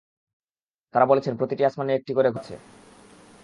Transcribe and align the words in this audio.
তারা 0.93 1.05
বলেছেন, 1.05 1.33
প্রতিটি 1.37 1.63
আসমানে 1.65 1.91
একটি 1.95 2.11
করে 2.13 2.29
ঘর 2.31 2.39
আছে। 2.39 2.55